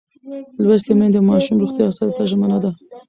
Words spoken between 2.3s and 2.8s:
ژمنه ده.